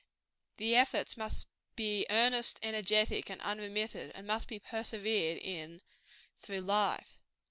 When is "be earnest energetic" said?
1.75-3.29